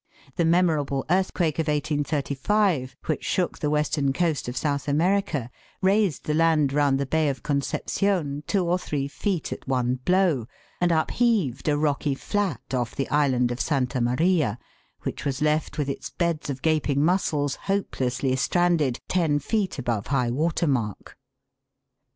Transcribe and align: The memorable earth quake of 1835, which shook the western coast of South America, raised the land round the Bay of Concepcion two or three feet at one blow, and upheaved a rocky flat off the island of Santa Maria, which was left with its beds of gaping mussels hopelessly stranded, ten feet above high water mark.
The 0.35 0.45
memorable 0.45 1.05
earth 1.11 1.31
quake 1.35 1.59
of 1.59 1.67
1835, 1.67 2.95
which 3.05 3.23
shook 3.23 3.59
the 3.59 3.69
western 3.69 4.13
coast 4.13 4.49
of 4.49 4.57
South 4.57 4.87
America, 4.87 5.51
raised 5.79 6.23
the 6.25 6.33
land 6.33 6.73
round 6.73 6.99
the 6.99 7.05
Bay 7.05 7.29
of 7.29 7.43
Concepcion 7.43 8.41
two 8.47 8.65
or 8.67 8.79
three 8.79 9.07
feet 9.07 9.53
at 9.53 9.67
one 9.67 9.99
blow, 10.03 10.47
and 10.79 10.91
upheaved 10.91 11.67
a 11.67 11.77
rocky 11.77 12.15
flat 12.15 12.73
off 12.73 12.95
the 12.95 13.07
island 13.11 13.51
of 13.51 13.61
Santa 13.61 14.01
Maria, 14.01 14.57
which 15.03 15.23
was 15.23 15.39
left 15.39 15.77
with 15.77 15.87
its 15.87 16.09
beds 16.09 16.49
of 16.49 16.63
gaping 16.63 17.05
mussels 17.05 17.53
hopelessly 17.69 18.35
stranded, 18.35 18.97
ten 19.07 19.37
feet 19.37 19.77
above 19.77 20.07
high 20.07 20.31
water 20.31 20.65
mark. 20.65 21.15